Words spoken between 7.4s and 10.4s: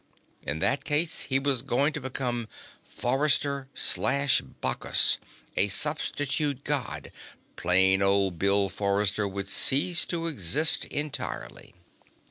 Plain old Bill Forrester would cease to